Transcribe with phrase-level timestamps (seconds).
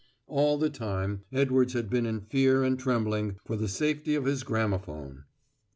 [0.25, 4.41] All the time Edwards had been in fear and trembling for the safety of his
[4.41, 5.25] gramophone.